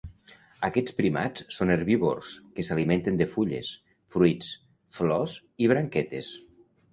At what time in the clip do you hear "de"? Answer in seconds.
3.19-3.27